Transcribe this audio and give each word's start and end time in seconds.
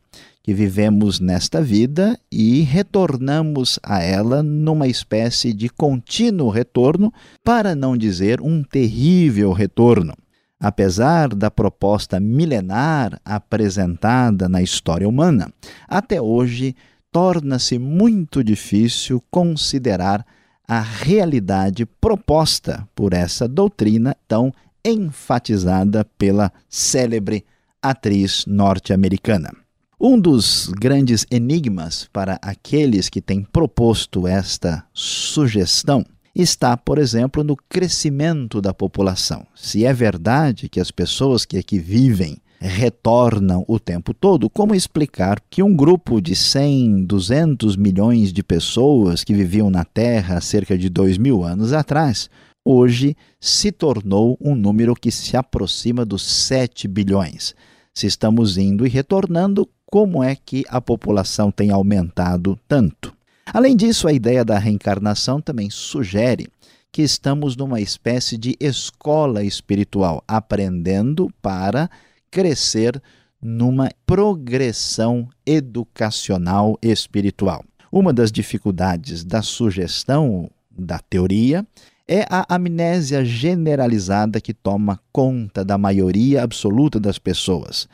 que 0.46 0.54
vivemos 0.54 1.20
nesta 1.20 1.60
vida 1.60 2.20
e 2.32 2.62
retornamos 2.62 3.80
a 3.82 4.04
ela 4.04 4.44
numa 4.44 4.88
espécie 4.88 5.52
de 5.52 5.70
contínuo 5.70 6.52
retorno, 6.52 7.12
para 7.44 7.74
não 7.74 7.98
dizer 7.98 8.40
um 8.40 8.62
terrível 8.64 9.52
retorno. 9.54 10.14
Apesar 10.60 11.30
da 11.30 11.50
proposta 11.50 12.20
milenar 12.20 13.20
apresentada 13.26 14.48
na 14.48 14.62
história 14.62 15.10
humana, 15.10 15.52
até 15.88 16.22
hoje 16.22 16.76
torna-se 17.12 17.80
muito 17.80 18.44
difícil 18.44 19.24
considerar 19.32 20.24
a 20.68 20.80
realidade 20.80 21.88
proposta 21.88 22.88
por 22.94 23.14
essa 23.14 23.48
doutrina 23.48 24.16
tão 24.28 24.54
enfatizada 24.86 26.06
pela 26.20 26.54
célebre 26.70 27.44
atriz 27.82 28.46
norte-americana. 28.46 29.65
Um 30.00 30.20
dos 30.20 30.68
grandes 30.78 31.26
enigmas 31.32 32.10
para 32.12 32.38
aqueles 32.42 33.08
que 33.08 33.22
têm 33.22 33.42
proposto 33.42 34.28
esta 34.28 34.86
sugestão 34.94 36.06
está, 36.36 36.76
por 36.76 36.98
exemplo, 36.98 37.46
no 37.46 37.56
crescimento 37.56 38.62
da 38.62 38.74
população. 38.74 39.48
Se 39.56 39.86
é 39.86 39.94
verdade 39.94 40.68
que 40.68 40.82
as 40.82 40.92
pessoas 40.92 41.46
que 41.46 41.58
aqui 41.58 41.80
vivem 41.80 42.38
retornam 42.60 43.64
o 43.70 43.80
tempo 43.80 44.14
todo, 44.14 44.50
como 44.50 44.76
explicar 44.76 45.42
que 45.50 45.64
um 45.64 45.74
grupo 45.74 46.20
de 46.20 46.36
100, 46.36 47.06
200 47.06 47.78
milhões 47.78 48.34
de 48.34 48.44
pessoas 48.44 49.24
que 49.24 49.34
viviam 49.34 49.70
na 49.70 49.86
Terra 49.86 50.38
há 50.38 50.42
cerca 50.42 50.78
de 50.78 50.90
dois 50.90 51.18
mil 51.18 51.44
anos 51.44 51.72
atrás, 51.72 52.30
hoje 52.66 53.16
se 53.40 53.72
tornou 53.72 54.38
um 54.42 54.56
número 54.56 54.94
que 54.94 55.12
se 55.12 55.38
aproxima 55.38 56.04
dos 56.04 56.24
7 56.24 56.86
bilhões? 56.88 57.56
Se 57.94 58.08
estamos 58.08 58.58
indo 58.58 58.86
e 58.86 58.90
retornando, 58.90 59.70
como 59.96 60.22
é 60.22 60.36
que 60.36 60.66
a 60.68 60.82
população 60.82 61.50
tem 61.50 61.72
aumentado 61.72 62.60
tanto. 62.68 63.16
Além 63.46 63.78
disso, 63.78 64.10
a 64.10 64.12
ideia 64.12 64.44
da 64.44 64.60
reencarnação 64.60 65.40
também 65.40 65.70
sugere 65.70 66.50
que 66.92 67.02
estamos 67.02 67.56
numa 67.56 67.80
espécie 67.80 68.38
de 68.38 68.58
escola 68.60 69.42
espiritual, 69.42 70.22
aprendendo 70.28 71.32
para 71.42 71.90
crescer 72.30 73.02
numa 73.42 73.90
progressão 74.06 75.30
educacional 75.46 76.78
espiritual. 76.82 77.64
Uma 77.90 78.12
das 78.12 78.34
dificuldades 78.34 79.24
da 79.24 79.42
sugestão 79.42 80.52
da 80.70 81.00
teoria 81.00 81.66
é 82.06 82.26
a 82.30 82.54
amnésia 82.54 83.24
generalizada 83.24 84.42
que 84.42 84.54
toma 84.54 85.00
conta 85.14 85.64
da 85.64 85.78
maioria 85.78 86.44
absoluta 86.44 87.00
das 87.00 87.18
pessoas. 87.18 87.88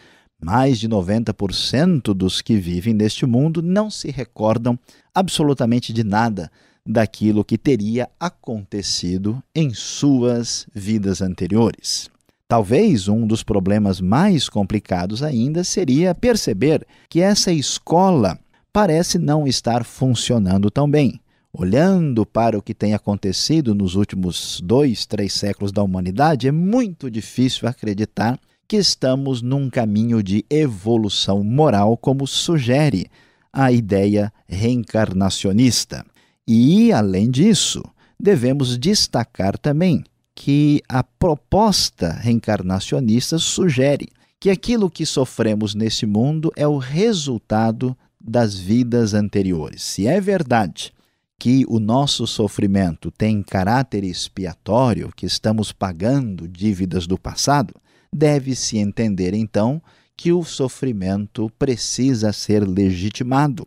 Mais 0.44 0.80
de 0.80 0.90
90% 0.90 2.14
dos 2.16 2.42
que 2.42 2.58
vivem 2.58 2.96
neste 2.96 3.28
mundo 3.28 3.62
não 3.62 3.92
se 3.92 4.10
recordam 4.10 4.78
absolutamente 5.14 5.94
de 5.94 6.04
nada 6.04 6.52
daquilo 6.84 7.46
que 7.46 7.60
teria 7.60 8.10
acontecido 8.20 9.42
em 9.54 9.72
suas 9.72 10.66
vidas 10.74 11.22
anteriores. 11.22 12.10
Talvez 12.48 13.08
um 13.08 13.26
dos 13.28 13.44
problemas 13.44 14.02
mais 14.02 14.50
complicados 14.50 15.22
ainda 15.22 15.64
seria 15.64 16.16
perceber 16.16 16.86
que 17.08 17.22
essa 17.22 17.52
escola 17.52 18.38
parece 18.74 19.20
não 19.20 19.48
estar 19.48 19.86
funcionando 19.86 20.72
tão 20.72 20.90
bem. 20.90 21.22
Olhando 21.54 22.26
para 22.26 22.58
o 22.58 22.62
que 22.62 22.74
tem 22.74 22.94
acontecido 22.94 23.76
nos 23.76 23.96
últimos 23.96 24.60
dois, 24.64 25.06
três 25.06 25.34
séculos 25.34 25.72
da 25.72 25.84
humanidade, 25.84 26.48
é 26.48 26.52
muito 26.52 27.12
difícil 27.12 27.68
acreditar 27.68 28.40
que 28.72 28.78
estamos 28.78 29.42
num 29.42 29.70
caminho 29.70 30.24
de 30.24 30.46
evolução 30.50 31.44
moral, 31.44 31.98
como 31.98 32.26
sugere 32.26 33.08
a 33.52 33.70
ideia 33.70 34.32
reencarnacionista. 34.48 36.06
E, 36.48 36.90
além 36.94 37.30
disso, 37.30 37.84
devemos 38.18 38.78
destacar 38.78 39.58
também 39.58 40.06
que 40.34 40.82
a 40.88 41.04
proposta 41.04 42.14
reencarnacionista 42.14 43.38
sugere 43.38 44.08
que 44.40 44.50
aquilo 44.50 44.90
que 44.90 45.06
sofremos 45.06 45.76
nesse 45.76 46.06
mundo 46.06 46.50
é 46.56 46.66
o 46.66 46.78
resultado 46.78 47.94
das 48.24 48.58
vidas 48.58 49.14
anteriores. 49.14 49.84
Se 49.84 50.08
é 50.08 50.22
verdade 50.22 50.94
que 51.38 51.66
o 51.68 51.78
nosso 51.78 52.26
sofrimento 52.26 53.12
tem 53.12 53.44
caráter 53.44 54.06
expiatório, 54.06 55.12
que 55.14 55.26
estamos 55.26 55.74
pagando 55.74 56.48
dívidas 56.48 57.06
do 57.06 57.20
passado, 57.20 57.74
deve-se 58.14 58.78
entender 58.78 59.34
então 59.34 59.82
que 60.16 60.32
o 60.32 60.44
sofrimento 60.44 61.52
precisa 61.58 62.32
ser 62.32 62.68
legitimado. 62.68 63.66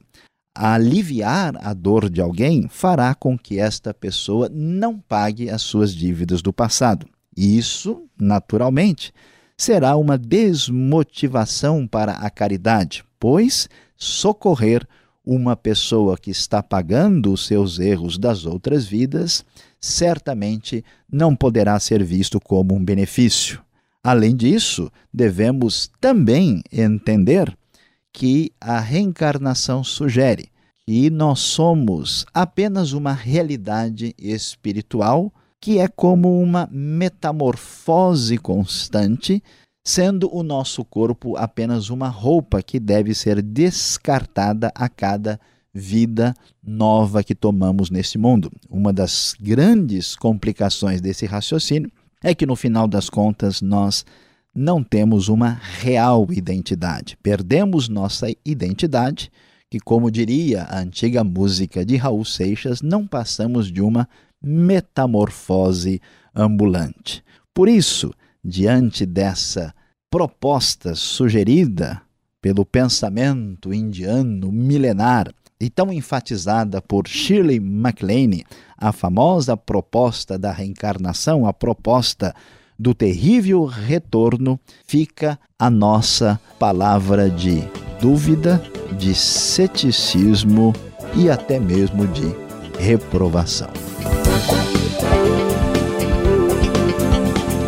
Aliviar 0.56 1.56
a 1.66 1.74
dor 1.74 2.08
de 2.08 2.20
alguém 2.20 2.68
fará 2.68 3.14
com 3.14 3.36
que 3.36 3.58
esta 3.58 3.92
pessoa 3.92 4.48
não 4.48 4.98
pague 4.98 5.50
as 5.50 5.62
suas 5.62 5.92
dívidas 5.92 6.40
do 6.42 6.52
passado. 6.52 7.08
Isso, 7.36 8.04
naturalmente, 8.16 9.12
será 9.56 9.96
uma 9.96 10.16
desmotivação 10.16 11.86
para 11.86 12.12
a 12.12 12.30
caridade, 12.30 13.04
pois 13.18 13.68
socorrer 13.96 14.86
uma 15.26 15.56
pessoa 15.56 16.18
que 16.18 16.30
está 16.30 16.62
pagando 16.62 17.32
os 17.32 17.46
seus 17.46 17.80
erros 17.80 18.18
das 18.18 18.44
outras 18.44 18.84
vidas 18.84 19.44
certamente 19.80 20.84
não 21.10 21.34
poderá 21.34 21.78
ser 21.80 22.02
visto 22.04 22.38
como 22.38 22.74
um 22.74 22.84
benefício. 22.84 23.63
Além 24.04 24.36
disso, 24.36 24.92
devemos 25.10 25.90
também 25.98 26.62
entender 26.70 27.56
que 28.12 28.52
a 28.60 28.78
reencarnação 28.78 29.82
sugere 29.82 30.50
que 30.86 31.08
nós 31.08 31.40
somos 31.40 32.26
apenas 32.34 32.92
uma 32.92 33.14
realidade 33.14 34.14
espiritual 34.18 35.32
que 35.58 35.78
é 35.78 35.88
como 35.88 36.38
uma 36.42 36.68
metamorfose 36.70 38.36
constante, 38.36 39.42
sendo 39.82 40.28
o 40.30 40.42
nosso 40.42 40.84
corpo 40.84 41.38
apenas 41.38 41.88
uma 41.88 42.08
roupa 42.08 42.62
que 42.62 42.78
deve 42.78 43.14
ser 43.14 43.40
descartada 43.40 44.70
a 44.74 44.86
cada 44.90 45.40
vida 45.72 46.34
nova 46.62 47.24
que 47.24 47.34
tomamos 47.34 47.88
nesse 47.88 48.18
mundo. 48.18 48.52
Uma 48.68 48.92
das 48.92 49.34
grandes 49.40 50.14
complicações 50.14 51.00
desse 51.00 51.24
raciocínio 51.24 51.90
é 52.24 52.34
que, 52.34 52.46
no 52.46 52.56
final 52.56 52.88
das 52.88 53.10
contas, 53.10 53.60
nós 53.60 54.04
não 54.54 54.82
temos 54.82 55.28
uma 55.28 55.60
real 55.80 56.26
identidade. 56.30 57.18
Perdemos 57.22 57.86
nossa 57.86 58.28
identidade, 58.42 59.30
que, 59.70 59.78
como 59.78 60.10
diria 60.10 60.62
a 60.62 60.78
antiga 60.78 61.22
música 61.22 61.84
de 61.84 61.96
Raul 61.96 62.24
Seixas, 62.24 62.80
não 62.80 63.06
passamos 63.06 63.70
de 63.70 63.82
uma 63.82 64.08
metamorfose 64.42 66.00
ambulante. 66.34 67.22
Por 67.52 67.68
isso, 67.68 68.10
diante 68.42 69.04
dessa 69.04 69.74
proposta 70.10 70.94
sugerida 70.94 72.00
pelo 72.40 72.64
pensamento 72.64 73.72
indiano 73.72 74.50
milenar 74.50 75.30
e 75.60 75.70
tão 75.70 75.92
enfatizada 75.92 76.80
por 76.82 77.06
Shirley 77.06 77.60
MacLaine, 77.60 78.44
a 78.76 78.92
famosa 78.92 79.56
proposta 79.56 80.38
da 80.38 80.52
reencarnação, 80.52 81.46
a 81.46 81.52
proposta 81.52 82.34
do 82.78 82.92
terrível 82.94 83.64
retorno, 83.64 84.58
fica 84.86 85.38
a 85.58 85.70
nossa 85.70 86.40
palavra 86.58 87.30
de 87.30 87.62
dúvida, 88.00 88.62
de 88.98 89.14
ceticismo 89.14 90.74
e 91.16 91.30
até 91.30 91.58
mesmo 91.58 92.06
de 92.08 92.34
reprovação. 92.78 93.70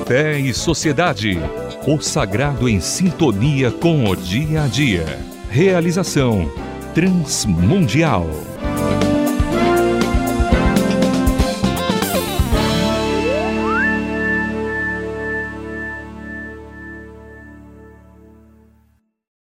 Fé 0.06 0.38
e 0.38 0.52
Sociedade. 0.52 1.38
O 1.86 2.00
sagrado 2.00 2.68
em 2.68 2.80
sintonia 2.80 3.70
com 3.70 4.08
o 4.08 4.16
dia 4.16 4.64
a 4.64 4.66
dia. 4.66 5.04
Realização 5.48 6.65
Transmundial. 6.96 8.24